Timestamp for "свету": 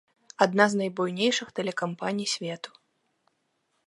2.35-2.69